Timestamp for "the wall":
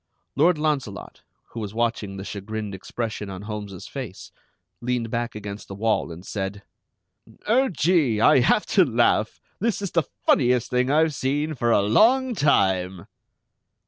5.67-6.11